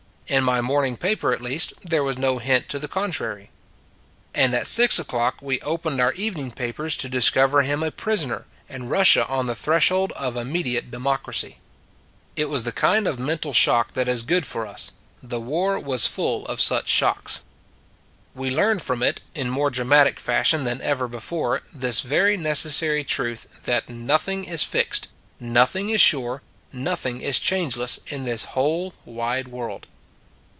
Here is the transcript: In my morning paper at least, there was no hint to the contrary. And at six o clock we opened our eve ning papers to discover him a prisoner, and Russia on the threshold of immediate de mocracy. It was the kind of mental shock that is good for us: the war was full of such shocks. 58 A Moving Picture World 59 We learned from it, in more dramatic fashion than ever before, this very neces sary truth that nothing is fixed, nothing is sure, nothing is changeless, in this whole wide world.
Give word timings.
In 0.27 0.45
my 0.45 0.61
morning 0.61 0.95
paper 0.95 1.33
at 1.33 1.41
least, 1.41 1.73
there 1.83 2.05
was 2.05 2.17
no 2.17 2.37
hint 2.37 2.69
to 2.69 2.79
the 2.79 2.87
contrary. 2.87 3.49
And 4.33 4.55
at 4.55 4.65
six 4.65 4.97
o 4.97 5.03
clock 5.03 5.39
we 5.41 5.59
opened 5.59 5.99
our 5.99 6.13
eve 6.13 6.37
ning 6.37 6.51
papers 6.51 6.95
to 7.03 7.09
discover 7.09 7.63
him 7.63 7.83
a 7.83 7.91
prisoner, 7.91 8.45
and 8.69 8.89
Russia 8.89 9.27
on 9.27 9.47
the 9.47 9.55
threshold 9.55 10.13
of 10.13 10.37
immediate 10.37 10.89
de 10.89 10.99
mocracy. 10.99 11.57
It 12.37 12.45
was 12.45 12.63
the 12.63 12.71
kind 12.71 13.07
of 13.09 13.19
mental 13.19 13.51
shock 13.51 13.91
that 13.91 14.07
is 14.07 14.23
good 14.23 14.45
for 14.45 14.65
us: 14.65 14.93
the 15.21 15.41
war 15.41 15.77
was 15.77 16.07
full 16.07 16.45
of 16.45 16.61
such 16.61 16.87
shocks. 16.87 17.41
58 18.33 18.33
A 18.33 18.39
Moving 18.39 18.39
Picture 18.39 18.39
World 18.39 18.51
59 18.53 18.55
We 18.55 18.57
learned 18.69 18.81
from 18.83 19.03
it, 19.03 19.21
in 19.35 19.53
more 19.53 19.69
dramatic 19.69 20.17
fashion 20.21 20.63
than 20.63 20.81
ever 20.81 21.09
before, 21.09 21.61
this 21.73 21.99
very 21.99 22.37
neces 22.37 22.71
sary 22.71 23.03
truth 23.03 23.47
that 23.63 23.89
nothing 23.89 24.45
is 24.45 24.63
fixed, 24.63 25.09
nothing 25.41 25.89
is 25.89 25.99
sure, 25.99 26.41
nothing 26.71 27.19
is 27.19 27.37
changeless, 27.37 27.99
in 28.07 28.23
this 28.23 28.45
whole 28.55 28.93
wide 29.05 29.49
world. 29.49 29.87